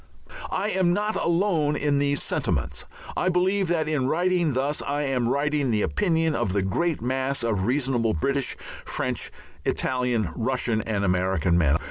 [0.49, 2.87] I am not alone in these sentiments.
[3.15, 7.43] I believe that in writing thus I am writing the opinion of the great mass
[7.43, 9.29] of reasonable British, French,
[9.63, 11.77] Italian, Russian, and American men.